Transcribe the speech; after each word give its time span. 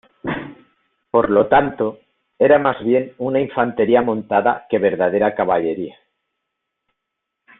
Por 1.11 1.29
lo 1.29 1.45
tanto, 1.47 1.99
era 2.39 2.57
más 2.57 2.83
bien 2.83 3.13
una 3.19 3.39
infantería 3.39 4.01
montada 4.01 4.65
que 4.67 4.79
verdadera 4.79 5.35
caballería. 5.35 5.95